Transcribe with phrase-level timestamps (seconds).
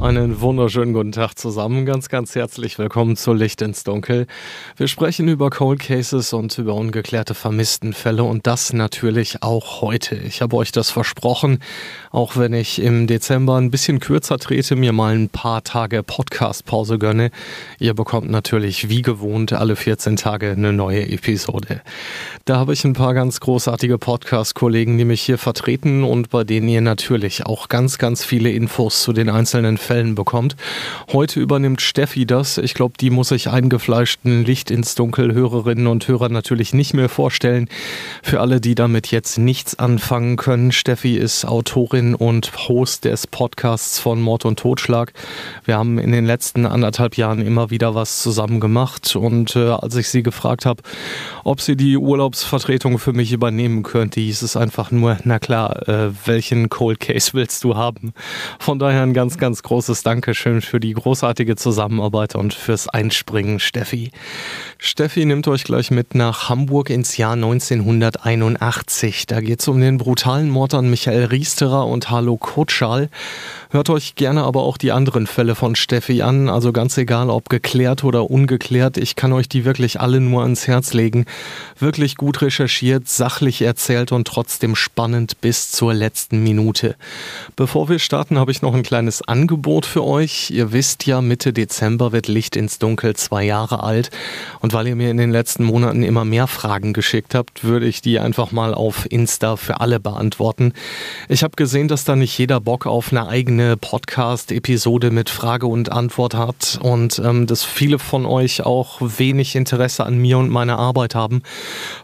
[0.00, 1.84] Einen wunderschönen guten Tag zusammen.
[1.84, 4.26] Ganz, ganz herzlich willkommen zu Licht ins Dunkel.
[4.78, 10.14] Wir sprechen über Cold Cases und über ungeklärte Vermisstenfälle und das natürlich auch heute.
[10.16, 11.58] Ich habe euch das versprochen,
[12.12, 16.98] auch wenn ich im Dezember ein bisschen kürzer trete, mir mal ein paar Tage Podcast-Pause
[16.98, 17.30] gönne.
[17.78, 21.82] Ihr bekommt natürlich wie gewohnt alle 14 Tage eine neue Episode.
[22.46, 26.68] Da habe ich ein paar ganz großartige Podcast-Kollegen, die mich hier vertreten und bei denen
[26.68, 30.54] ihr natürlich auch ganz, ganz viele Infos zu den einzelnen Fällen bekommt.
[31.12, 32.58] Heute übernimmt Steffi das.
[32.58, 37.08] Ich glaube, die muss ich eingefleischten Licht ins Dunkel Hörerinnen und Hörer natürlich nicht mehr
[37.08, 37.68] vorstellen.
[38.22, 43.98] Für alle, die damit jetzt nichts anfangen können, Steffi ist Autorin und Host des Podcasts
[43.98, 45.12] von Mord und Totschlag.
[45.64, 49.96] Wir haben in den letzten anderthalb Jahren immer wieder was zusammen gemacht und äh, als
[49.96, 50.84] ich sie gefragt habe,
[51.42, 56.10] ob sie die Urlaubsvertretung für mich übernehmen könnte, hieß es einfach nur, na klar, äh,
[56.26, 58.12] welchen Cold Case willst du haben?
[58.60, 63.58] Von daher ein ganz, ganz großes großes Dankeschön für die großartige Zusammenarbeit und fürs Einspringen,
[63.60, 64.10] Steffi.
[64.76, 69.26] Steffi nimmt euch gleich mit nach Hamburg ins Jahr 1981.
[69.26, 73.08] Da geht es um den brutalen Mord an Michael Riesterer und Harlo Kotschal.
[73.70, 76.50] Hört euch gerne aber auch die anderen Fälle von Steffi an.
[76.50, 78.98] Also ganz egal, ob geklärt oder ungeklärt.
[78.98, 81.24] Ich kann euch die wirklich alle nur ans Herz legen.
[81.78, 86.96] Wirklich gut recherchiert, sachlich erzählt und trotzdem spannend bis zur letzten Minute.
[87.54, 90.50] Bevor wir starten, habe ich noch ein kleines Angebot für euch.
[90.50, 94.10] Ihr wisst ja, Mitte Dezember wird Licht ins Dunkel zwei Jahre alt.
[94.58, 98.02] Und weil ihr mir in den letzten Monaten immer mehr Fragen geschickt habt, würde ich
[98.02, 100.72] die einfach mal auf Insta für alle beantworten.
[101.28, 105.92] Ich habe gesehen, dass da nicht jeder Bock auf eine eigene Podcast-Episode mit Frage und
[105.92, 110.78] Antwort hat und ähm, dass viele von euch auch wenig Interesse an mir und meiner
[110.78, 111.42] Arbeit haben.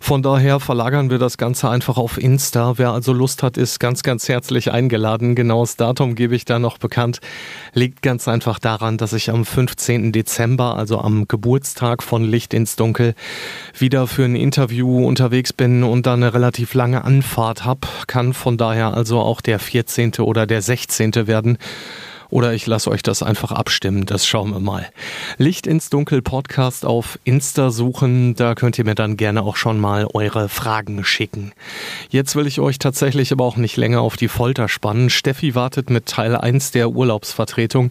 [0.00, 2.78] Von daher verlagern wir das Ganze einfach auf Insta.
[2.78, 5.34] Wer also Lust hat, ist ganz, ganz herzlich eingeladen.
[5.34, 7.20] Genaues Datum gebe ich da noch bekannt.
[7.72, 10.12] Liegt ganz einfach daran, dass ich am 15.
[10.12, 13.14] Dezember, also am Geburtstag von Licht ins Dunkel,
[13.78, 17.86] wieder für ein Interview unterwegs bin und dann eine relativ lange Anfahrt habe.
[18.06, 20.14] Kann von daher also auch der 14.
[20.20, 21.26] oder der 16.
[21.26, 21.58] werden werden.
[22.30, 24.88] Oder ich lasse euch das einfach abstimmen, das schauen wir mal.
[25.38, 29.78] Licht ins Dunkel Podcast auf Insta suchen, da könnt ihr mir dann gerne auch schon
[29.78, 31.52] mal eure Fragen schicken.
[32.10, 35.10] Jetzt will ich euch tatsächlich aber auch nicht länger auf die Folter spannen.
[35.10, 37.90] Steffi wartet mit Teil 1 der Urlaubsvertretung.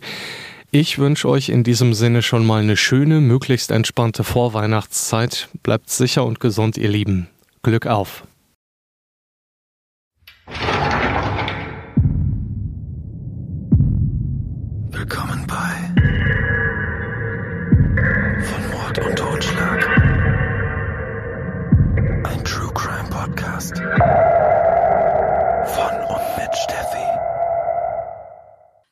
[0.72, 5.48] Ich wünsche euch in diesem Sinne schon mal eine schöne, möglichst entspannte Vorweihnachtszeit.
[5.64, 7.30] Bleibt sicher und gesund, ihr Lieben.
[7.64, 8.24] Glück auf!
[15.08, 15.94] Willkommen bei
[18.42, 19.88] Von Mord und Totschlag.
[22.24, 23.76] Ein True Crime Podcast.
[25.76, 27.06] Von und mit Steffi.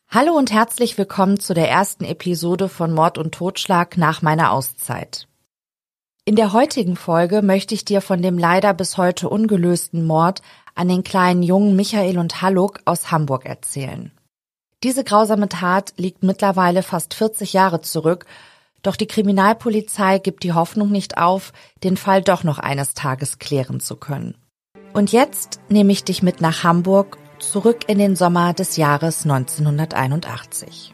[0.09, 5.27] Hallo und herzlich willkommen zu der ersten Episode von Mord und Totschlag nach meiner Auszeit.
[6.25, 10.43] In der heutigen Folge möchte ich dir von dem leider bis heute ungelösten Mord
[10.75, 14.11] an den kleinen Jungen Michael und Halluk aus Hamburg erzählen.
[14.83, 18.25] Diese grausame Tat liegt mittlerweile fast 40 Jahre zurück,
[18.81, 21.53] doch die Kriminalpolizei gibt die Hoffnung nicht auf,
[21.85, 24.35] den Fall doch noch eines Tages klären zu können.
[24.91, 30.93] Und jetzt nehme ich dich mit nach Hamburg, zurück in den Sommer des Jahres 1981.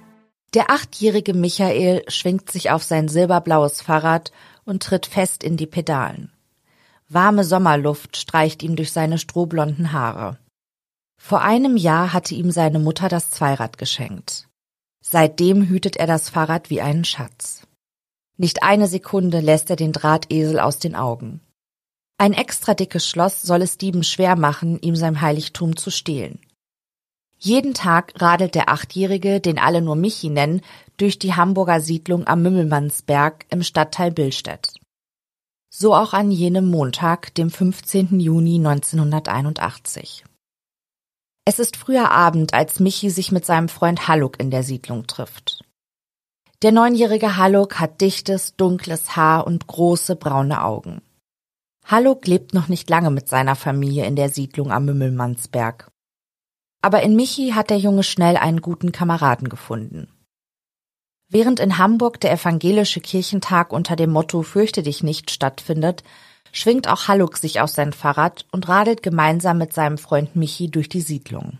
[0.53, 4.31] Der achtjährige Michael schwingt sich auf sein silberblaues Fahrrad
[4.65, 6.31] und tritt fest in die Pedalen.
[7.07, 10.37] Warme Sommerluft streicht ihm durch seine strohblonden Haare.
[11.21, 14.47] Vor einem Jahr hatte ihm seine Mutter das Zweirad geschenkt.
[15.01, 17.67] Seitdem hütet er das Fahrrad wie einen Schatz.
[18.37, 21.41] Nicht eine Sekunde lässt er den Drahtesel aus den Augen.
[22.17, 26.39] Ein extra dickes Schloss soll es Dieben schwer machen, ihm sein Heiligtum zu stehlen.
[27.37, 30.61] Jeden Tag radelt der Achtjährige, den alle nur Michi nennen,
[30.97, 34.73] durch die Hamburger Siedlung am Mümmelmannsberg im Stadtteil Billstedt.
[35.69, 38.19] So auch an jenem Montag, dem 15.
[38.19, 40.23] Juni 1981.
[41.49, 45.63] Es ist früher Abend, als Michi sich mit seinem Freund Halluk in der Siedlung trifft.
[46.61, 51.01] Der neunjährige Halluk hat dichtes, dunkles Haar und große braune Augen.
[51.83, 54.85] Halluk lebt noch nicht lange mit seiner Familie in der Siedlung am
[61.29, 66.03] Während in Hamburg der evangelische Kirchentag unter dem Motto Fürchte dich nicht stattfindet,
[66.51, 70.89] schwingt auch Haluk sich auf sein Fahrrad und radelt gemeinsam mit seinem Freund Michi durch
[70.89, 71.57] die Siedlung.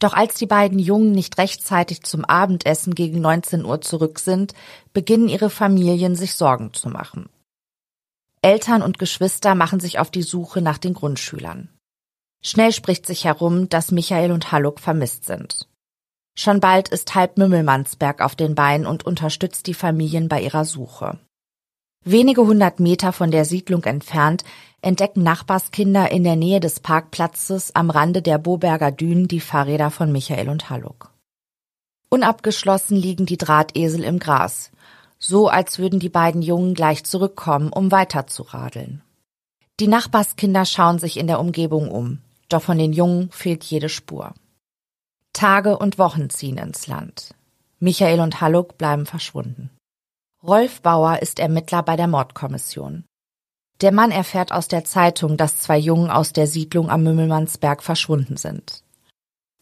[0.00, 4.52] Doch als die beiden Jungen nicht rechtzeitig zum Abendessen gegen 19 Uhr zurück sind,
[4.92, 7.28] beginnen ihre Familien sich Sorgen zu machen.
[8.42, 11.68] Eltern und Geschwister machen sich auf die Suche nach den Grundschülern.
[12.42, 15.68] Schnell spricht sich herum, dass Michael und Haluk vermisst sind.
[16.36, 21.20] Schon bald ist halb Mümmelmannsberg auf den Beinen und unterstützt die Familien bei ihrer Suche.
[22.04, 24.44] Wenige hundert Meter von der Siedlung entfernt
[24.80, 30.10] entdecken Nachbarskinder in der Nähe des Parkplatzes am Rande der Boberger Dünen die Fahrräder von
[30.10, 31.12] Michael und Haluk.
[32.08, 34.72] Unabgeschlossen liegen die Drahtesel im Gras,
[35.20, 39.02] so als würden die beiden Jungen gleich zurückkommen, um weiter zu radeln.
[39.78, 44.34] Die Nachbarskinder schauen sich in der Umgebung um, doch von den Jungen fehlt jede Spur.
[45.32, 47.34] Tage und Wochen ziehen ins Land.
[47.78, 49.70] Michael und Haluk bleiben verschwunden.
[50.44, 53.04] Rolf Bauer ist Ermittler bei der Mordkommission.
[53.80, 58.36] Der Mann erfährt aus der Zeitung, dass zwei Jungen aus der Siedlung am Mümmelmannsberg verschwunden
[58.36, 58.82] sind.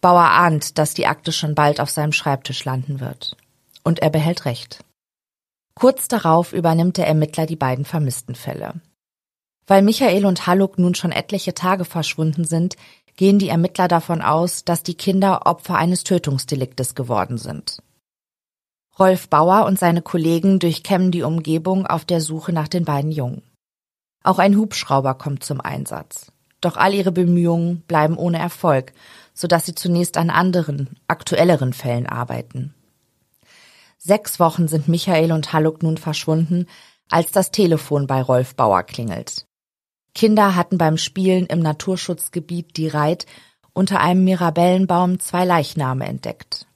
[0.01, 3.37] Bauer ahnt, dass die Akte schon bald auf seinem Schreibtisch landen wird.
[3.85, 4.83] Und er behält recht.
[5.75, 8.81] Kurz darauf übernimmt der Ermittler die beiden vermissten Fälle.
[9.67, 12.77] Weil Michael und Haluk nun schon etliche Tage verschwunden sind,
[13.17, 17.83] gehen die Ermittler davon aus, dass die Kinder Opfer eines Tötungsdeliktes geworden sind.
[19.01, 23.41] Rolf Bauer und seine Kollegen durchkämmen die Umgebung auf der Suche nach den beiden Jungen.
[24.23, 26.31] Auch ein Hubschrauber kommt zum Einsatz.
[26.61, 28.93] Doch all ihre Bemühungen bleiben ohne Erfolg,
[29.33, 32.75] sodass sie zunächst an anderen, aktuelleren Fällen arbeiten.
[33.97, 36.67] Sechs Wochen sind Michael und Haluk nun verschwunden,
[37.11, 39.47] als das Telefon bei Rolf Bauer klingelt.
[40.15, 43.25] Kinder hatten beim Spielen im Naturschutzgebiet die Reit
[43.73, 46.67] unter einem Mirabellenbaum zwei Leichname entdeckt.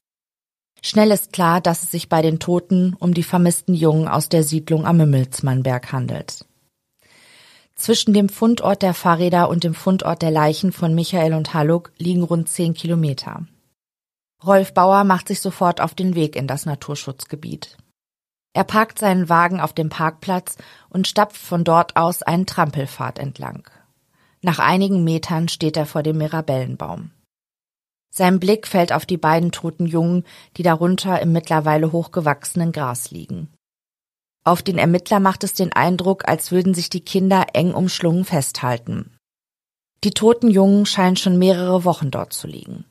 [0.86, 4.42] Schnell ist klar, dass es sich bei den Toten um die vermissten Jungen aus der
[4.42, 6.44] Siedlung am Mümmelsmannberg handelt.
[7.74, 12.22] Zwischen dem Fundort der Fahrräder und dem Fundort der Leichen von Michael und Haluk liegen
[12.22, 13.46] rund zehn Kilometer.
[14.44, 17.78] Rolf Bauer macht sich sofort auf den Weg in das Naturschutzgebiet.
[18.52, 20.58] Er parkt seinen Wagen auf dem Parkplatz
[20.90, 23.66] und stapft von dort aus einen Trampelpfad entlang.
[24.42, 27.10] Nach einigen Metern steht er vor dem Mirabellenbaum.
[28.16, 30.24] Sein Blick fällt auf die beiden toten Jungen,
[30.56, 33.48] die darunter im mittlerweile hochgewachsenen Gras liegen.
[34.44, 39.16] Auf den Ermittler macht es den Eindruck, als würden sich die Kinder eng umschlungen festhalten.
[40.04, 42.84] Die toten Jungen scheinen schon mehrere Wochen dort zu liegen.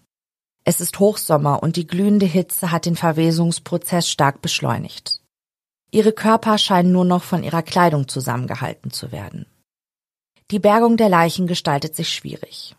[0.66, 5.22] Es ist Hochsommer und die glühende Hitze hat den Verwesungsprozess stark beschleunigt.
[5.92, 9.46] Ihre Körper scheinen nur noch von ihrer Kleidung zusammengehalten zu werden.
[10.52, 12.76] Die Bergung der Leichen gestaltet sich schwierig.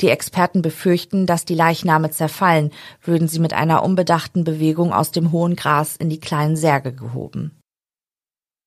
[0.00, 2.72] Die Experten befürchten, dass die Leichname zerfallen,
[3.02, 7.58] würden sie mit einer unbedachten Bewegung aus dem hohen Gras in die kleinen Särge gehoben.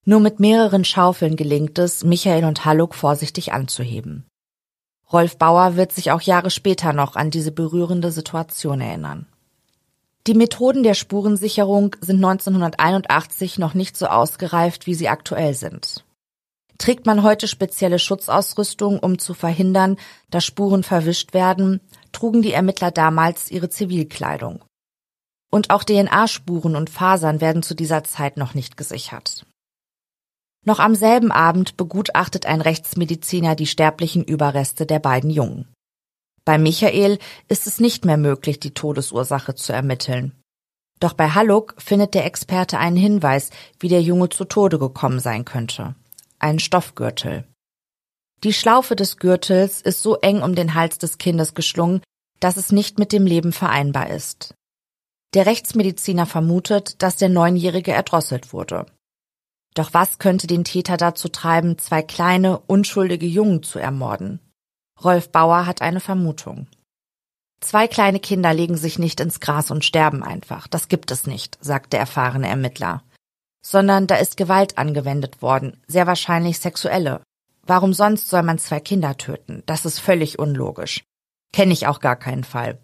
[0.03, 4.25] Nur mit mehreren Schaufeln gelingt es, Michael und Haluk vorsichtig anzuheben.
[5.13, 9.27] Rolf Bauer wird sich auch Jahre später noch an diese berührende Situation erinnern.
[10.27, 16.05] Die Methoden der Spurensicherung sind 1981 noch nicht so ausgereift, wie sie aktuell sind.
[16.81, 19.97] Trägt man heute spezielle Schutzausrüstung, um zu verhindern,
[20.31, 21.79] dass Spuren verwischt werden,
[22.11, 24.65] trugen die Ermittler damals ihre Zivilkleidung.
[25.51, 29.45] Und auch DNA-Spuren und Fasern werden zu dieser Zeit noch nicht gesichert.
[30.65, 35.71] Noch am selben Abend begutachtet ein Rechtsmediziner die sterblichen Überreste der beiden Jungen.
[36.45, 40.31] Bei Michael ist es nicht mehr möglich, die Todesursache zu ermitteln.
[40.99, 45.45] Doch bei Haluk findet der Experte einen Hinweis, wie der Junge zu Tode gekommen sein
[45.45, 45.93] könnte.
[46.43, 47.45] Ein Stoffgürtel.
[48.43, 52.01] Die Schlaufe des Gürtels ist so eng um den Hals des Kindes geschlungen,
[52.39, 54.55] dass es nicht mit dem Leben vereinbar ist.
[55.35, 58.87] Der Rechtsmediziner vermutet, dass der Neunjährige erdrosselt wurde.
[59.75, 64.39] Doch was könnte den Täter dazu treiben, zwei kleine, unschuldige Jungen zu ermorden?
[65.03, 66.65] Rolf Bauer hat eine Vermutung.
[67.59, 70.67] Zwei kleine Kinder legen sich nicht ins Gras und sterben einfach.
[70.67, 73.03] Das gibt es nicht, sagt der erfahrene Ermittler.
[73.63, 77.21] Sondern da ist Gewalt angewendet worden, sehr wahrscheinlich sexuelle.
[77.63, 79.63] Warum sonst soll man zwei Kinder töten?
[79.65, 81.03] Das ist völlig unlogisch.
[81.53, 82.79] Kenne ich auch gar keinen Fall.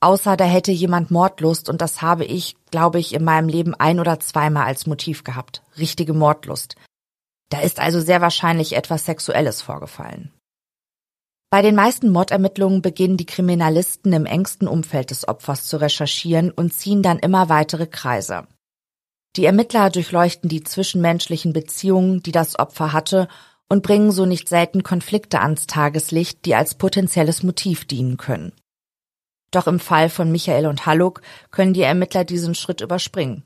[0.00, 3.98] Außer da hätte jemand Mordlust und das habe ich, glaube ich, in meinem Leben ein
[3.98, 5.62] oder zweimal als Motiv gehabt.
[5.76, 6.76] Richtige Mordlust.
[7.50, 10.32] Da ist also sehr wahrscheinlich etwas Sexuelles vorgefallen.
[11.50, 16.74] Bei den meisten Mordermittlungen beginnen die Kriminalisten im engsten Umfeld des Opfers zu recherchieren und
[16.74, 18.46] ziehen dann immer weitere Kreise.
[19.38, 23.28] Die Ermittler durchleuchten die zwischenmenschlichen Beziehungen, die das Opfer hatte,
[23.68, 28.50] und bringen so nicht selten Konflikte ans Tageslicht, die als potenzielles Motiv dienen können.
[29.52, 33.44] Doch im Fall von Michael und Haluk können die Ermittler diesen Schritt überspringen.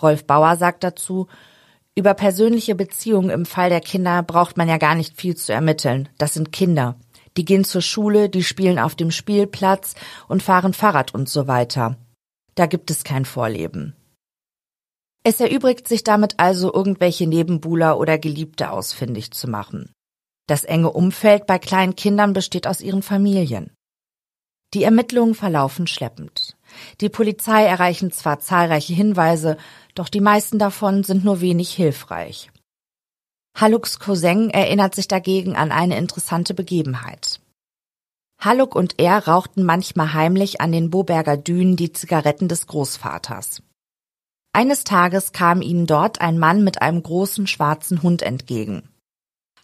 [0.00, 1.26] Rolf Bauer sagt dazu,
[1.94, 6.08] über persönliche Beziehungen im Fall der Kinder braucht man ja gar nicht viel zu ermitteln.
[6.16, 6.96] Das sind Kinder.
[7.36, 9.96] Die gehen zur Schule, die spielen auf dem Spielplatz
[10.28, 11.98] und fahren Fahrrad und so weiter.
[12.54, 13.94] Da gibt es kein Vorleben.
[15.28, 19.92] Es erübrigt sich damit also, irgendwelche Nebenbuhler oder Geliebte ausfindig zu machen.
[20.46, 23.72] Das enge Umfeld bei kleinen Kindern besteht aus ihren Familien.
[24.72, 26.56] Die Ermittlungen verlaufen schleppend.
[27.00, 29.56] Die Polizei erreichen zwar zahlreiche Hinweise,
[29.96, 32.52] doch die meisten davon sind nur wenig hilfreich.
[33.56, 37.40] Halluks Cousin erinnert sich dagegen an eine interessante Begebenheit.
[38.38, 43.62] Halluk und er rauchten manchmal heimlich an den Boberger Dünen die Zigaretten des Großvaters.
[44.56, 48.88] Eines Tages kam ihnen dort ein Mann mit einem großen schwarzen Hund entgegen.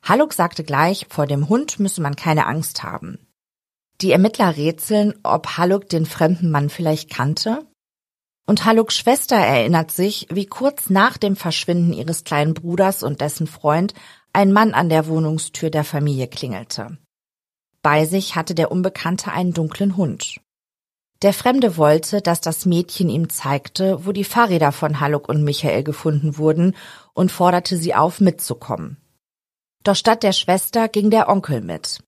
[0.03, 3.19] Halluk sagte gleich, vor dem Hund müsse man keine Angst haben.
[4.03, 7.67] Die Ermittler rätseln, ob Halluk den fremden Mann vielleicht kannte.
[8.47, 13.47] Und Halluks Schwester erinnert sich, wie kurz nach dem Verschwinden ihres kleinen Bruders und dessen
[13.47, 13.95] Freund
[14.35, 16.99] ein Mann an der Wohnungstür der Familie klingelte.
[17.81, 20.42] Bei sich hatte der Unbekannte einen dunklen Hund.
[21.23, 25.85] Der Fremde wollte, dass das Mädchen ihm zeigte, wo die Fahrräder von Halluk und Michael
[25.85, 26.75] gefunden wurden
[27.14, 28.97] und forderte sie auf, mitzukommen.
[29.85, 32.02] Doch statt der Schwester ging der Onkel mit.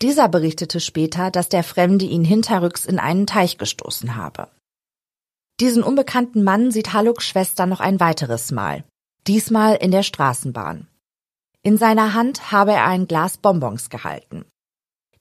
[0.00, 4.48] Dieser berichtete später, dass der Fremde ihn hinterrücks in einen Teich gestoßen habe.
[5.60, 8.84] Diesen unbekannten Mann sieht Halluks Schwester noch ein weiteres Mal,
[9.26, 10.86] diesmal in der Straßenbahn.
[11.62, 14.46] In seiner Hand habe er ein Glas Bonbons gehalten.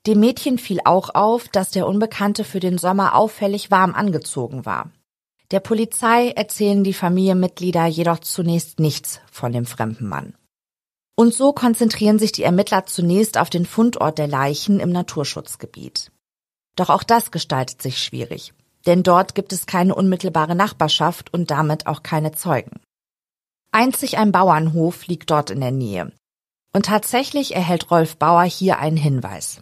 [0.08, 4.91] Dem Mädchen fiel auch auf, dass der Unbekannte für den Sommer auffällig warm angezogen war.
[5.51, 10.36] Der Polizei erzählen die Familienmitglieder jedoch zunächst nichts von dem fremden Mann.
[11.15, 16.12] Und so konzentrieren sich die Ermittler zunächst auf den Fundort der Leichen im Naturschutzgebiet.
[16.77, 18.53] Doch auch das gestaltet sich schwierig,
[18.86, 22.79] denn dort gibt es keine unmittelbare Nachbarschaft und damit auch keine Zeugen.
[23.72, 26.13] Einzig ein Bauernhof liegt dort in der Nähe.
[26.74, 29.62] Und tatsächlich erhält Rolf Bauer hier einen Hinweis.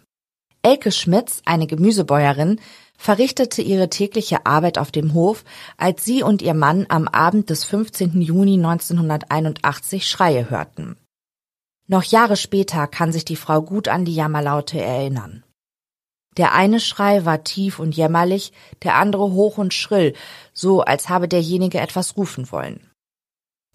[0.62, 2.60] Elke Schmitz, eine Gemüsebäuerin,
[2.96, 5.44] verrichtete ihre tägliche Arbeit auf dem Hof,
[5.76, 8.20] als sie und ihr Mann am Abend des 15.
[8.20, 10.96] Juni 1981 Schreie hörten.
[11.86, 15.44] Noch Jahre später kann sich die Frau gut an die Jammerlaute erinnern.
[16.36, 20.14] Der eine Schrei war tief und jämmerlich, der andere hoch und schrill,
[20.52, 22.90] so als habe derjenige etwas rufen wollen.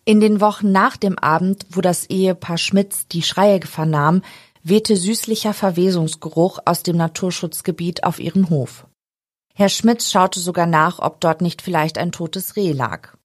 [0.05, 4.21] In den Wochen nach dem Abend, wo das Ehepaar Schmitz die Schreie vernahm,
[4.63, 8.87] wehte süßlicher Verwesungsgeruch aus dem Naturschutzgebiet auf ihren Hof.
[9.53, 13.15] Herr Schmitz schaute sogar nach, ob dort nicht vielleicht ein totes Reh lag.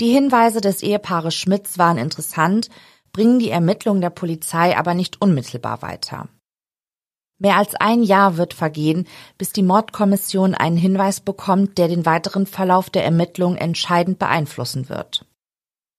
[0.00, 2.70] Die Hinweise des Ehepaares Schmitz waren interessant,
[3.12, 6.28] bringen die Ermittlungen der Polizei aber nicht unmittelbar weiter.
[7.38, 12.46] Mehr als ein Jahr wird vergehen, bis die Mordkommission einen Hinweis bekommt, der den weiteren
[12.46, 15.26] Verlauf der Ermittlungen entscheidend beeinflussen wird.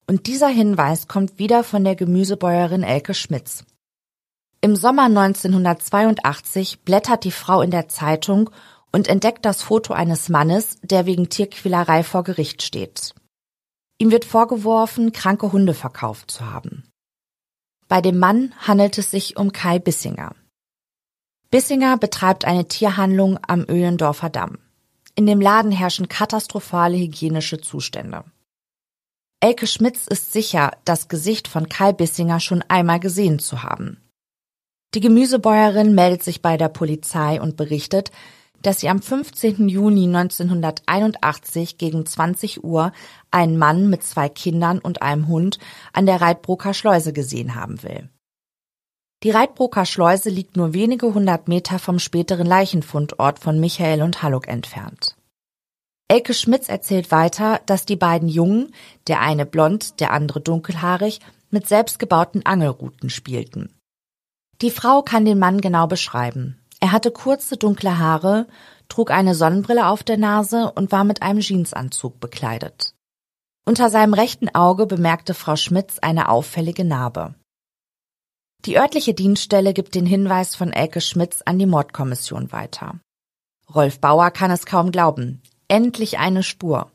[0.08, 3.66] Und dieser Hinweis kommt wieder von der Gemüsebäuerin Elke Schmitz.
[4.64, 8.50] Im Sommer 1982 blättert die Frau in der Zeitung
[8.94, 13.14] und entdeckt das Foto eines Mannes, der wegen Tierquälerei vor Gericht steht.
[13.98, 16.90] Ihm wird vorgeworfen, kranke Hunde verkauft zu haben.
[17.90, 20.34] Bei dem Mann handelt es sich um Kai Bissinger.
[21.52, 24.60] Bissinger betreibt eine Tierhandlung am Öhlendorfer Damm.
[25.16, 28.24] In dem Laden herrschen katastrophale hygienische Zustände.
[29.42, 33.98] Elke Schmitz ist sicher, das Gesicht von Kai Bissinger schon einmal gesehen zu haben.
[34.94, 38.12] Die Gemüsebäuerin meldet sich bei der Polizei und berichtet,
[38.62, 39.68] dass sie am 15.
[39.68, 42.92] Juni 1981 gegen 20 Uhr
[43.32, 45.58] einen Mann mit zwei Kindern und einem Hund
[45.94, 48.10] an der Reitbroker Schleuse gesehen haben will.
[49.24, 54.48] Die Reitbroker Schleuse liegt nur wenige hundert Meter vom späteren Leichenfundort von Michael und Halluck
[54.48, 55.16] entfernt.
[56.08, 58.74] Elke Schmitz erzählt weiter, dass die beiden Jungen,
[59.08, 61.20] der eine blond, der andere dunkelhaarig,
[61.50, 63.74] mit selbstgebauten Angelruten spielten.
[64.64, 66.58] Die Frau kann den Mann genau beschreiben.
[66.80, 68.48] Er hatte kurze dunkle Haare,
[68.88, 72.96] trug eine Sonnenbrille auf der Nase und war mit einem Jeansanzug bekleidet.
[73.66, 77.36] Unter seinem rechten Auge bemerkte Frau Schmitz eine auffällige Narbe.
[78.64, 83.02] Die örtliche Dienststelle gibt den Hinweis von Elke Schmitz an die Mordkommission weiter.
[83.76, 85.42] Rolf Bauer kann es kaum glauben.
[85.68, 86.90] Endlich eine Spur.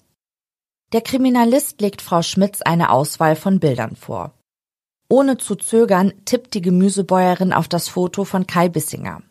[0.95, 4.38] Der Kriminalist legt Frau Schmitz eine Auswahl von Bildern vor.
[5.09, 9.23] Ohne zu zögern tippt die Gemüsebäuerin auf das Foto von Kai Bissinger.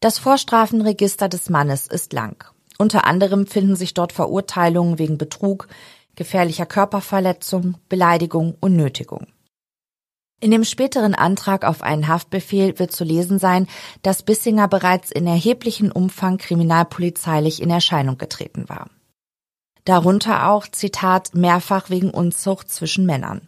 [0.00, 2.44] Das Vorstrafenregister des Mannes ist lang.
[2.78, 5.68] Unter anderem finden sich dort Verurteilungen wegen Betrug,
[6.14, 9.26] gefährlicher Körperverletzung, Beleidigung und Nötigung.
[10.40, 13.66] In dem späteren Antrag auf einen Haftbefehl wird zu lesen sein,
[14.02, 18.88] dass Bissinger bereits in erheblichem Umfang kriminalpolizeilich in Erscheinung getreten war.
[19.84, 23.47] darunter auch, Zitat, mehrfach wegen Unzucht zwischen Männern.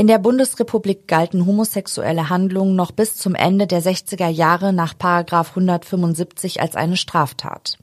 [0.00, 6.60] In der Bundesrepublik galten homosexuelle Handlungen noch bis zum Ende der 60er Jahre nach 175
[6.60, 7.78] als eine Straftat.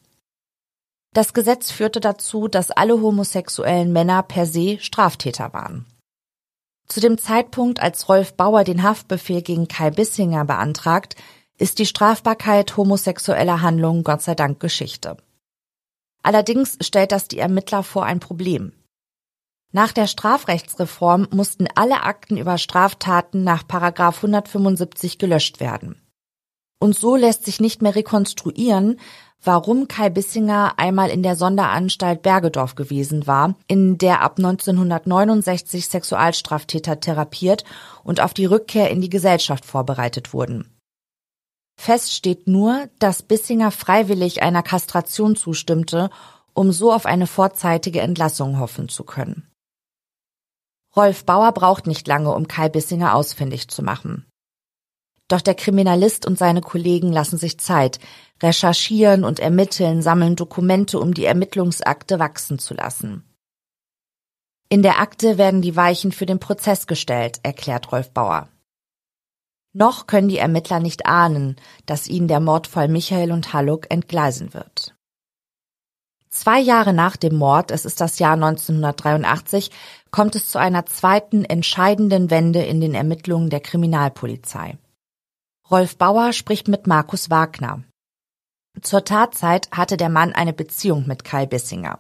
[1.14, 5.86] Das Gesetz führte dazu, dass alle homosexuellen Männer per se Straftäter waren.
[6.88, 11.18] Zu dem Zeitpunkt, als Rolf Bauer den Haftbefehl gegen Kai Bissinger beantragt,
[11.58, 15.18] ist die Strafbarkeit homosexueller Handlungen Gott sei Dank Geschichte.
[16.24, 18.72] Allerdings stellt das die Ermittler vor ein Problem.
[19.76, 26.02] Nach der Strafrechtsreform mussten alle Akten über Straftaten nach 175 gelöscht werden.
[26.80, 28.98] Und so lässt sich nicht mehr rekonstruieren,
[29.44, 37.02] warum Kai Bissinger einmal in der Sonderanstalt Bergedorf gewesen war, in der ab 1969 Sexualstraftäter
[37.02, 37.66] therapiert
[38.06, 40.74] und auf die Rückkehr in die Gesellschaft vorbereitet wurden.
[41.76, 46.10] Fest steht nur, dass Bissinger freiwillig einer Kastration zustimmte,
[46.54, 49.52] um so auf eine vorzeitige Entlassung hoffen zu können.
[50.96, 54.26] Rolf Bauer braucht nicht lange, um Kai Bissinger ausfindig zu machen.
[55.28, 58.00] Doch der Kriminalist und seine Kollegen lassen sich Zeit,
[58.42, 63.24] recherchieren und ermitteln, sammeln Dokumente, um die Ermittlungsakte wachsen zu lassen.
[64.70, 68.50] In der Akte werden die Weichen für den Prozess gestellt, erklärt Rolf Bauer.
[69.74, 74.95] Noch können die Ermittler nicht ahnen, dass ihnen der Mordfall Michael und Halluck entgleisen wird.
[76.36, 79.72] Zwei Jahre nach dem Mord, es ist das Jahr 1983,
[80.12, 84.78] kommt es zu einer zweiten entscheidenden Wende in den Ermittlungen der Kriminalpolizei.
[85.72, 87.84] Rolf Bauer spricht mit Markus Wagner.
[88.82, 92.00] Zur Tatzeit hatte der Mann eine Beziehung mit Kai Bissinger.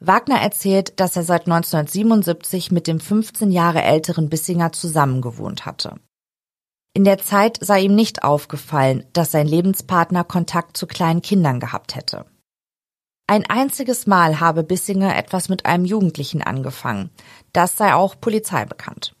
[0.00, 5.96] Wagner erzählt, dass er seit 1977 mit dem 15 Jahre älteren Bissinger zusammengewohnt hatte.
[6.94, 11.94] In der Zeit sei ihm nicht aufgefallen, dass sein Lebenspartner Kontakt zu kleinen Kindern gehabt
[11.94, 12.24] hätte.
[13.26, 17.10] Ein einziges Mal habe Bissinger etwas mit einem Jugendlichen angefangen.
[17.52, 19.14] Das sei auch Polizei bekannt.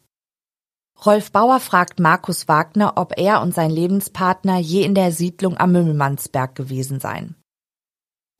[1.04, 5.72] Rolf Bauer fragt Markus Wagner, ob er und sein Lebenspartner je in der Siedlung am
[5.72, 7.34] Mümmelmannsberg gewesen seien.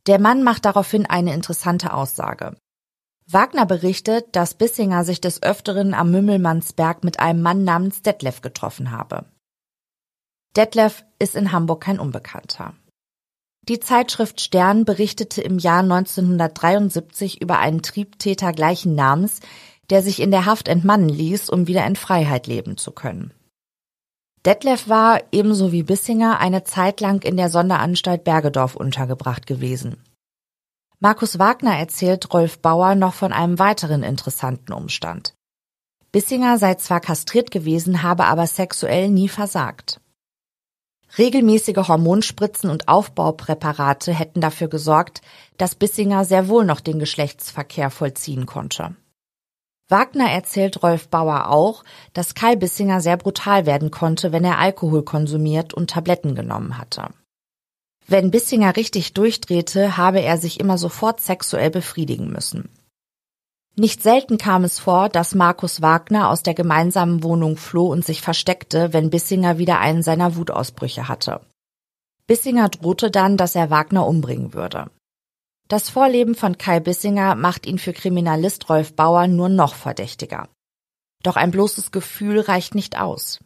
[0.07, 2.57] Der Mann macht daraufhin eine interessante Aussage.
[3.27, 8.91] Wagner berichtet, dass Bissinger sich des Öfteren am Mümmelmannsberg mit einem Mann namens Detlef getroffen
[8.91, 9.25] habe.
[10.57, 12.75] Detlef ist in Hamburg kein Unbekannter.
[13.69, 19.39] Die Zeitschrift Stern berichtete im Jahr 1973 über einen Triebtäter gleichen Namens,
[19.89, 23.33] der sich in der Haft entmannen ließ, um wieder in Freiheit leben zu können.
[24.45, 30.03] Detlef war, ebenso wie Bissinger, eine Zeit lang in der Sonderanstalt Bergedorf untergebracht gewesen.
[30.99, 35.35] Markus Wagner erzählt Rolf Bauer noch von einem weiteren interessanten Umstand.
[36.11, 40.01] Bissinger sei zwar kastriert gewesen, habe aber sexuell nie versagt.
[41.19, 45.21] Regelmäßige Hormonspritzen und Aufbaupräparate hätten dafür gesorgt,
[45.59, 48.97] dass Bissinger sehr wohl noch den Geschlechtsverkehr vollziehen konnte.
[49.89, 55.03] Wagner erzählt Rolf Bauer auch, dass Kai Bissinger sehr brutal werden konnte, wenn er Alkohol
[55.03, 57.09] konsumiert und Tabletten genommen hatte.
[58.07, 62.71] Wenn Bissinger richtig durchdrehte, habe er sich immer sofort sexuell befriedigen müssen.
[63.75, 68.21] Nicht selten kam es vor, dass Markus Wagner aus der gemeinsamen Wohnung floh und sich
[68.21, 71.41] versteckte, wenn Bissinger wieder einen seiner Wutausbrüche hatte.
[72.27, 74.91] Bissinger drohte dann, dass er Wagner umbringen würde.
[75.69, 80.49] Das Vorleben von Kai Bissinger macht ihn für Kriminalist Rolf Bauer nur noch verdächtiger.
[81.23, 83.41] Doch ein bloßes Gefühl reicht nicht aus.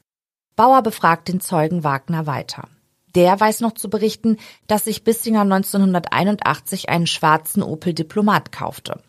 [0.57, 2.69] Bauer befragt den Zeugen Wagner weiter.
[3.15, 9.01] Der weiß noch zu berichten, dass sich Bissinger 1981 einen schwarzen Opel Diplomat kaufte.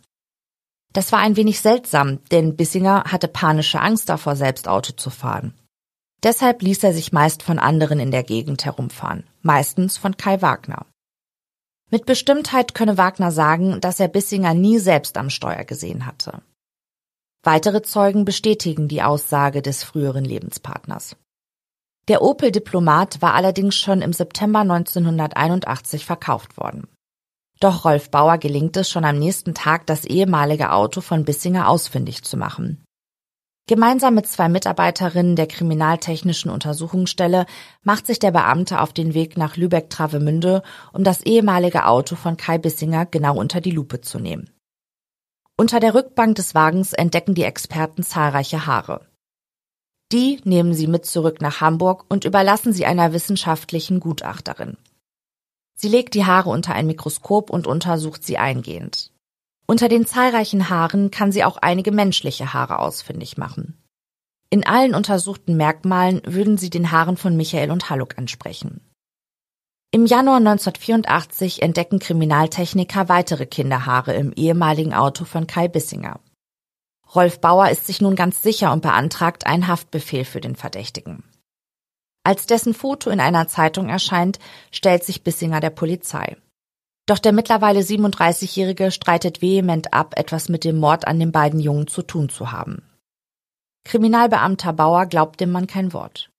[0.97, 5.53] Das war ein wenig seltsam, denn Bissinger hatte panische Angst davor, selbst Auto zu fahren.
[6.23, 10.87] Deshalb ließ er sich meist von anderen in der Gegend herumfahren, meistens von Kai Wagner.
[11.91, 16.41] Mit Bestimmtheit könne Wagner sagen, dass er Bissinger nie selbst am Steuer gesehen hatte.
[17.43, 21.15] Weitere Zeugen bestätigen die Aussage des früheren Lebenspartners.
[22.07, 26.87] Der Opel Diplomat war allerdings schon im September 1981 verkauft worden.
[27.59, 32.23] Doch Rolf Bauer gelingt es schon am nächsten Tag, das ehemalige Auto von Bissinger ausfindig
[32.23, 32.83] zu machen.
[33.69, 37.45] Gemeinsam mit zwei Mitarbeiterinnen der Kriminaltechnischen Untersuchungsstelle
[37.83, 42.59] macht sich der Beamte auf den Weg nach Lübeck-Travemünde, um das ehemalige Auto von Kai
[42.59, 44.49] Bissinger genau unter die Lupe zu nehmen.
[45.57, 49.07] Unter der Rückbank des Wagens entdecken die Experten zahlreiche Haare.
[50.13, 54.77] Die nehmen sie mit zurück nach Hamburg und überlassen sie einer wissenschaftlichen Gutachterin.
[55.79, 59.11] Sie legt die Haare unter ein Mikroskop und untersucht sie eingehend.
[59.67, 63.77] Unter den zahlreichen Haaren kann sie auch einige menschliche Haare ausfindig machen.
[64.49, 68.81] In allen untersuchten Merkmalen würden sie den Haaren von Michael und Halluck entsprechen.
[69.91, 76.19] Im Januar 1984 entdecken Kriminaltechniker weitere Kinderhaare im ehemaligen Auto von Kai Bissinger.
[77.13, 81.23] Rolf Bauer ist sich nun ganz sicher und beantragt einen Haftbefehl für den Verdächtigen.
[82.27, 84.37] Als dessen Foto in einer Zeitung erscheint,
[84.69, 86.35] stellt sich Bissinger der Polizei.
[87.05, 91.87] Doch der mittlerweile 37-Jährige streitet vehement ab, etwas mit dem Mord an den beiden Jungen
[91.87, 92.83] zu tun zu haben.
[93.85, 96.29] Kriminalbeamter Bauer glaubt dem Mann kein Wort.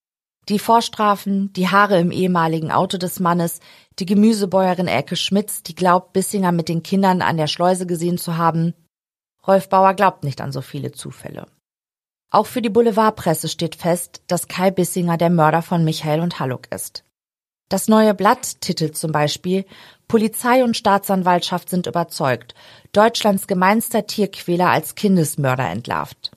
[0.47, 3.59] Die Vorstrafen, die Haare im ehemaligen Auto des Mannes,
[3.97, 8.37] die Gemüsebäuerin Elke Schmitz, die glaubt, Bissinger mit den Kindern an der Schleuse gesehen zu
[8.37, 8.75] haben.
[9.47, 11.47] Rolf Bauer glaubt nicht an so viele Zufälle.
[12.31, 16.71] Auch für die Boulevardpresse steht fest, dass Kai Bissinger der Mörder von Michael und Halluck
[16.71, 17.03] ist.
[17.69, 19.65] Das neue Blatt titelt zum Beispiel
[20.07, 22.55] Polizei und Staatsanwaltschaft sind überzeugt,
[22.91, 26.31] Deutschlands gemeinster Tierquäler als Kindesmörder entlarvt.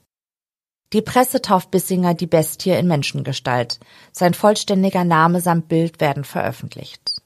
[0.92, 3.80] Die Presse tauft Bissinger die Bestie in Menschengestalt.
[4.12, 7.22] Sein vollständiger Name samt Bild werden veröffentlicht.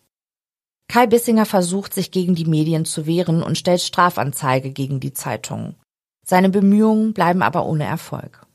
[0.88, 5.74] Kai Bissinger versucht, sich gegen die Medien zu wehren und stellt Strafanzeige gegen die Zeitung.
[6.24, 8.45] Seine Bemühungen bleiben aber ohne Erfolg.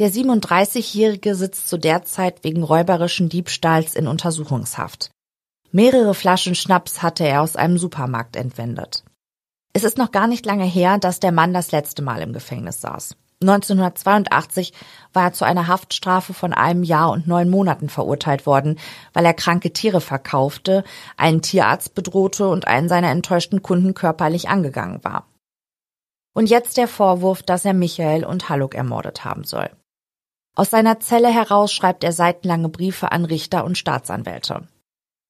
[0.00, 5.12] Der 37-Jährige sitzt zu der Zeit wegen räuberischen Diebstahls in Untersuchungshaft.
[5.70, 9.04] Mehrere Flaschen Schnaps hatte er aus einem Supermarkt entwendet.
[9.72, 12.80] Es ist noch gar nicht lange her, dass der Mann das letzte Mal im Gefängnis
[12.80, 13.16] saß.
[13.40, 14.72] 1982
[15.12, 18.80] war er zu einer Haftstrafe von einem Jahr und neun Monaten verurteilt worden,
[19.12, 20.82] weil er kranke Tiere verkaufte,
[21.16, 25.28] einen Tierarzt bedrohte und einen seiner enttäuschten Kunden körperlich angegangen war.
[26.34, 29.70] Und jetzt der Vorwurf, dass er Michael und Halluck ermordet haben soll.
[30.56, 34.68] Aus seiner Zelle heraus schreibt er seitenlange Briefe an Richter und Staatsanwälte.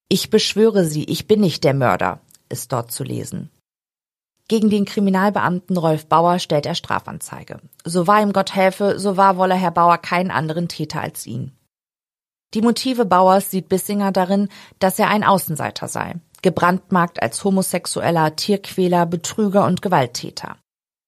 [0.09, 3.51] Ich beschwöre Sie, ich bin nicht der Mörder, ist dort zu lesen.
[4.49, 7.61] Gegen den Kriminalbeamten Rolf Bauer stellt er Strafanzeige.
[7.85, 11.57] So wahr ihm Gott helfe, so wahr wolle Herr Bauer keinen anderen Täter als ihn.
[12.53, 19.07] Die Motive Bauers sieht Bissinger darin, dass er ein Außenseiter sei, gebrandmarkt als Homosexueller, Tierquäler,
[19.07, 20.59] Betrüger und Gewalttäter.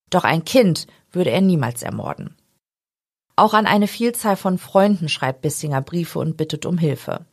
[0.08, 2.34] Doch ein Kind würde er niemals ermorden.
[3.36, 7.26] Auch an eine Vielzahl von Freunden schreibt Bissinger Briefe und bittet um Hilfe.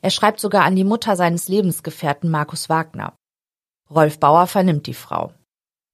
[0.00, 3.14] Er schreibt sogar an die Mutter seines Lebensgefährten Markus Wagner.
[3.90, 5.32] Rolf Bauer vernimmt die Frau.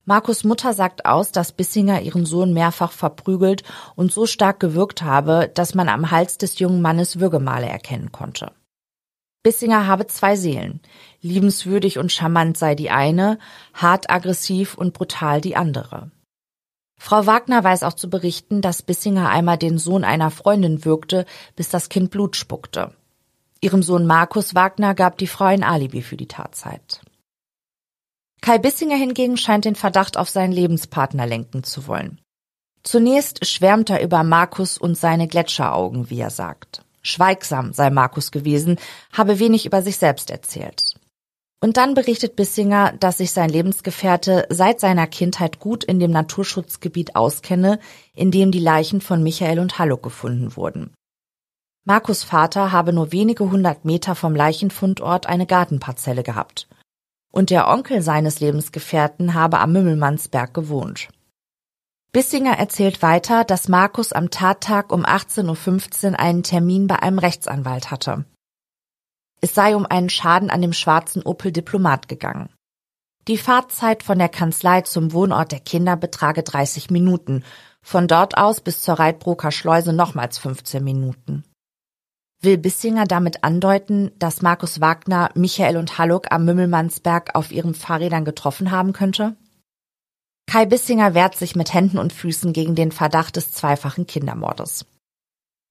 [0.07, 3.63] Markus Mutter sagt aus, dass Bissinger ihren Sohn mehrfach verprügelt
[3.95, 8.51] und so stark gewirkt habe, dass man am Hals des jungen Mannes Würgemale erkennen konnte.
[9.41, 10.79] Bissinger habe zwei Seelen.
[11.21, 13.39] Liebenswürdig und charmant sei die eine,
[13.73, 16.11] hart aggressiv und brutal die andere.
[16.97, 21.69] Frau Wagner weiß auch zu berichten, dass Bissinger einmal den Sohn einer Freundin würgte, bis
[21.69, 22.93] das Kind Blut spuckte.
[23.61, 27.01] Ihrem Sohn Markus Wagner gab die Frau ein Alibi für die Tatzeit.
[28.41, 32.21] Kai Bissinger hingegen scheint den Verdacht auf seinen Lebenspartner lenken zu wollen.
[32.83, 36.83] Zunächst schwärmt er über Markus und seine Gletscheraugen, wie er sagt.
[37.01, 38.77] Schweigsam sei Markus gewesen,
[39.11, 40.94] habe wenig über sich selbst erzählt.
[41.65, 47.15] Und dann berichtet Bissinger, dass sich sein Lebensgefährte seit seiner Kindheit gut in dem Naturschutzgebiet
[47.15, 47.79] auskenne,
[48.13, 50.93] in dem die Leichen von Michael und Halluck gefunden wurden.
[51.83, 56.67] Markus Vater habe nur wenige hundert Meter vom Leichenfundort eine Gartenparzelle gehabt.
[57.31, 61.09] Und der Onkel seines Lebensgefährten habe am Mümmelmannsberg gewohnt.
[62.11, 67.89] Bissinger erzählt weiter, dass Markus am Tattag um 18.15 Uhr einen Termin bei einem Rechtsanwalt
[67.89, 68.23] hatte.
[69.45, 72.49] Es sei um einen Schaden an dem schwarzen Opel Diplomat gegangen.
[73.27, 77.43] Die Fahrzeit von der Kanzlei zum Wohnort der Kinder betrage 30 Minuten,
[77.83, 81.43] von dort aus bis zur Reitbroker Schleuse nochmals 15 Minuten.
[82.41, 88.25] Will Bissinger damit andeuten, dass Markus Wagner Michael und Halluck am Mümmelmannsberg auf ihren Fahrrädern
[88.25, 89.35] getroffen haben könnte?
[90.47, 94.87] Kai Bissinger wehrt sich mit Händen und Füßen gegen den Verdacht des zweifachen Kindermordes.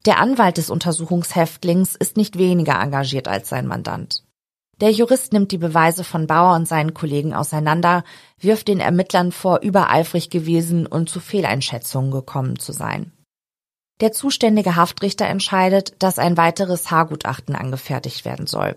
[0.04, 4.22] Der Anwalt des Untersuchungshäftlings ist nicht weniger engagiert als sein Mandant.
[4.80, 8.04] Der Jurist nimmt die Beweise von Bauer und seinen Kollegen auseinander,
[8.38, 13.12] wirft den Ermittlern vor, übereifrig gewesen und zu Fehleinschätzungen gekommen zu sein.
[14.00, 18.76] Der zuständige Haftrichter entscheidet, dass ein weiteres Haargutachten angefertigt werden soll.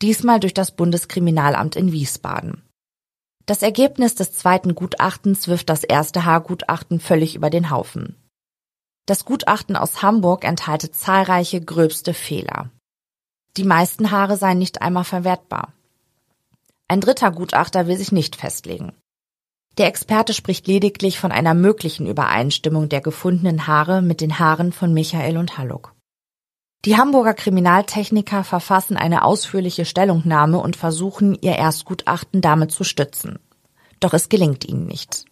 [0.00, 2.62] Diesmal durch das Bundeskriminalamt in Wiesbaden.
[3.44, 8.16] Das Ergebnis des zweiten Gutachtens wirft das erste Haargutachten völlig über den Haufen.
[9.08, 12.68] Das Gutachten aus Hamburg enthalte zahlreiche gröbste Fehler.
[13.56, 15.72] Die meisten Haare seien nicht einmal verwertbar.
[16.88, 18.92] Ein dritter Gutachter will sich nicht festlegen.
[19.78, 24.92] Der Experte spricht lediglich von einer möglichen Übereinstimmung der gefundenen Haare mit den Haaren von
[24.92, 25.94] Michael und Halluck.
[26.84, 33.38] Die Hamburger Kriminaltechniker verfassen eine ausführliche Stellungnahme und versuchen, ihr Erstgutachten damit zu stützen.
[34.00, 35.24] Doch es gelingt ihnen nicht.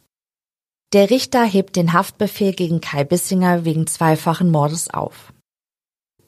[0.92, 5.32] Der Richter hebt den Haftbefehl gegen Kai Bissinger wegen zweifachen Mordes auf.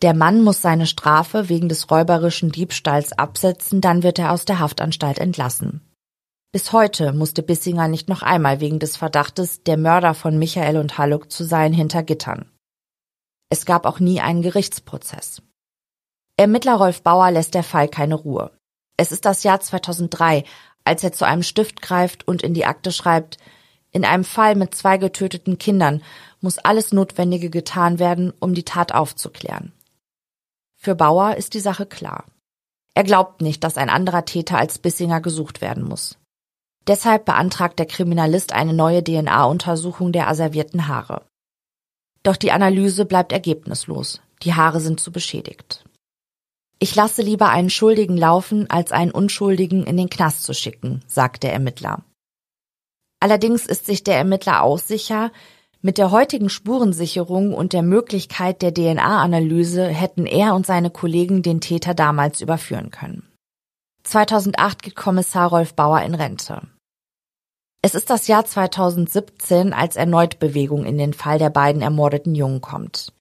[0.03, 4.59] Der Mann muss seine Strafe wegen des räuberischen Diebstahls absetzen, dann wird er aus der
[4.59, 5.81] Haftanstalt entlassen.
[6.53, 10.99] Bis heute musste Bissinger nicht noch einmal wegen des Verdachtes, der Mörder von Michael und
[10.99, 12.51] Halluck zu sein, hinter Gittern.
[13.51, 15.43] Es gab auch nie einen Gerichtsprozess.
[16.37, 18.51] Ermittler Rolf Bauer lässt der Fall keine Ruhe.
[18.97, 20.45] Es ist das Jahr 2003,
[20.85, 23.39] als er zu einem Stift greift und in die Akte schreibt,
[23.91, 26.03] in einem Fall mit zwei getöteten Kindern
[26.41, 29.73] muss alles Notwendige getan werden, um die Tat aufzuklären.
[30.77, 32.25] Für Bauer ist die Sache klar.
[32.95, 36.19] Er glaubt nicht, dass ein anderer Täter als Bissinger gesucht werden muss.
[36.87, 41.23] Deshalb beantragt der Kriminalist eine neue DNA-Untersuchung der asservierten Haare.
[42.23, 44.21] Doch die Analyse bleibt ergebnislos.
[44.43, 45.85] Die Haare sind zu beschädigt.
[46.79, 51.43] Ich lasse lieber einen Schuldigen laufen, als einen Unschuldigen in den Knast zu schicken, sagt
[51.43, 52.05] der Ermittler.
[53.21, 55.33] Allerdings ist sich der Ermittler auch sicher,
[55.81, 61.61] mit der heutigen Spurensicherung und der Möglichkeit der DNA-Analyse hätten er und seine Kollegen den
[61.61, 63.29] Täter damals überführen können.
[64.03, 66.63] 2008 geht Kommissar Rolf Bauer in Rente.
[67.81, 72.61] Es ist das Jahr 2017, als erneut Bewegung in den Fall der beiden ermordeten Jungen
[72.61, 73.13] kommt.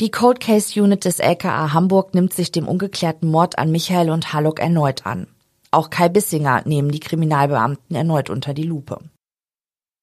[0.00, 4.32] Die Cold Case Unit des LKA Hamburg nimmt sich dem ungeklärten Mord an Michael und
[4.32, 5.26] Hallock erneut an.
[5.72, 9.00] Auch Kai Bissinger nehmen die Kriminalbeamten erneut unter die Lupe.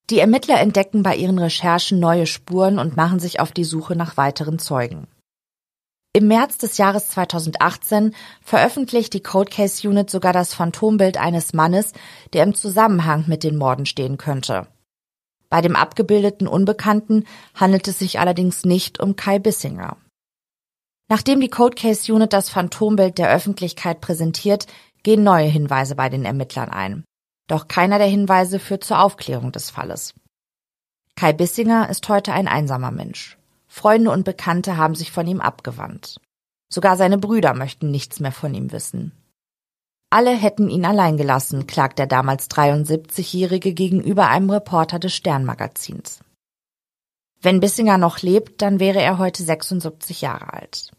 [0.09, 4.17] Die Ermittler entdecken bei ihren Recherchen neue Spuren und machen sich auf die Suche nach
[4.17, 5.07] weiteren Zeugen.
[6.13, 11.91] Im März des Jahres 2018 veröffentlicht die Cold Case Unit sogar das Phantombild eines Mannes,
[12.33, 14.67] der im Zusammenhang mit den Morden stehen könnte.
[15.49, 19.97] Bei dem abgebildeten Unbekannten handelt es sich allerdings nicht um Kai Bissinger.
[21.09, 24.67] Nachdem die Cold Case Unit das Phantombild der Öffentlichkeit präsentiert,
[25.03, 27.03] gehen neue Hinweise bei den Ermittlern ein.
[27.47, 30.13] Doch keiner der Hinweise führt zur Aufklärung des Falles.
[31.15, 33.37] Kai Bissinger ist heute ein einsamer Mensch.
[33.67, 36.19] Freunde und Bekannte haben sich von ihm abgewandt.
[36.69, 39.11] Sogar seine Brüder möchten nichts mehr von ihm wissen.
[40.09, 46.19] Alle hätten ihn allein gelassen, klagt der damals 73-Jährige gegenüber einem Reporter des Sternmagazins.
[47.41, 50.91] Wenn Bissinger noch lebt, dann wäre er heute 76 Jahre alt.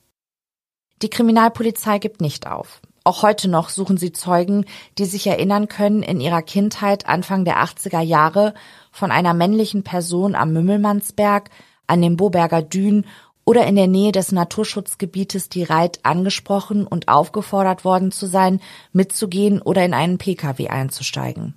[1.03, 2.81] Die Kriminalpolizei gibt nicht auf.
[3.07, 4.65] Auch heute noch suchen sie Zeugen,
[4.99, 8.53] die sich erinnern können, in ihrer Kindheit Anfang der 80er Jahre
[8.91, 11.51] von einer männlichen Person am Mümmelmannsberg,
[11.87, 13.07] an den Boberger Dünen
[13.45, 18.61] oder in der Nähe des Naturschutzgebietes die Reit angesprochen und aufgefordert worden zu sein,
[18.93, 21.55] mitzugehen oder in einen Pkw einzusteigen.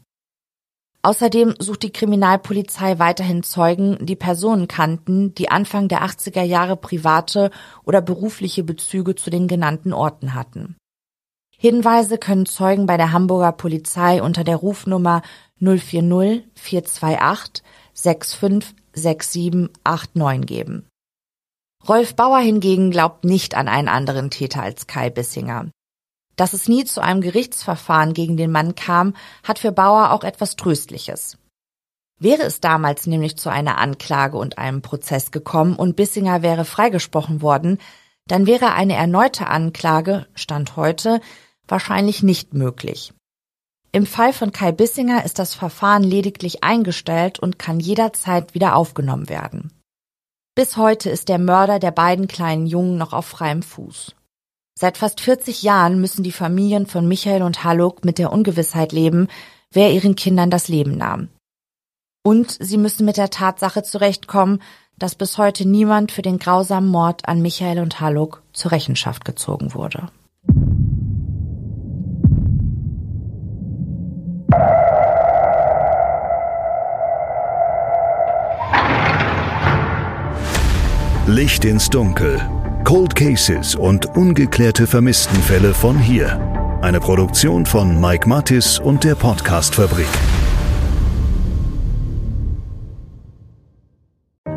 [1.01, 7.49] Außerdem sucht die Kriminalpolizei weiterhin Zeugen, die Personen kannten, die Anfang der 80er Jahre private
[7.85, 10.75] oder berufliche Bezüge zu den genannten Orten hatten.
[11.61, 15.21] Hinweise können Zeugen bei der Hamburger Polizei unter der Rufnummer
[15.59, 20.87] 040 428 656789 geben.
[21.85, 25.65] Rolf Bauer hingegen glaubt nicht an einen anderen Täter als Kai Bissinger.
[26.37, 30.55] Dass es nie zu einem Gerichtsverfahren gegen den Mann kam, hat für Bauer auch etwas
[30.55, 31.37] Tröstliches.
[32.19, 37.41] Wäre es damals nämlich zu einer Anklage und einem Prozess gekommen und Bissinger wäre freigesprochen
[37.41, 37.79] worden,
[38.27, 41.19] dann wäre eine erneute Anklage, Stand heute,
[41.71, 43.13] wahrscheinlich nicht möglich.
[43.91, 49.29] Im Fall von Kai Bissinger ist das Verfahren lediglich eingestellt und kann jederzeit wieder aufgenommen
[49.29, 49.71] werden.
[50.55, 54.15] Bis heute ist der Mörder der beiden kleinen Jungen noch auf freiem Fuß.
[54.77, 59.27] Seit fast 40 Jahren müssen die Familien von Michael und Haluk mit der Ungewissheit leben,
[59.71, 61.29] wer ihren Kindern das Leben nahm.
[62.23, 64.61] Und sie müssen mit der Tatsache zurechtkommen,
[64.97, 69.73] dass bis heute niemand für den grausamen Mord an Michael und Haluk zur Rechenschaft gezogen
[69.73, 70.09] wurde.
[81.39, 82.37] Licht ins Dunkel.
[82.83, 86.37] Cold Cases und ungeklärte Vermisstenfälle von hier.
[86.81, 90.05] Eine Produktion von Mike Mattis und der Podcast-Fabrik.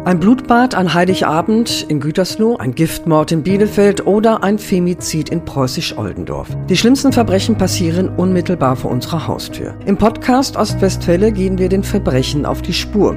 [0.05, 6.49] Ein Blutbad an Heiligabend in Gütersloh, ein Giftmord in Bielefeld oder ein Femizid in Preußisch-Oldendorf.
[6.69, 9.77] Die schlimmsten Verbrechen passieren unmittelbar vor unserer Haustür.
[9.87, 13.17] Im Podcast Ostwestfälle gehen wir den Verbrechen auf die Spur.